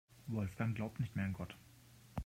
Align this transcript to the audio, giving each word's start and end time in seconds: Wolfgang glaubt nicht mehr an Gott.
Wolfgang 0.27 0.73
glaubt 0.73 0.99
nicht 0.99 1.15
mehr 1.15 1.25
an 1.25 1.33
Gott. 1.33 1.55